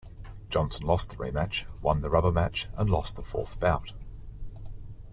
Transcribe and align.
Johnson 0.49 0.87
lost 0.87 1.11
the 1.11 1.15
rematch, 1.17 1.65
won 1.79 2.01
the 2.01 2.09
rubber 2.09 2.31
match 2.31 2.67
and 2.75 2.89
lost 2.89 3.15
the 3.17 3.21
fourth 3.23 3.59
bout. 3.59 3.93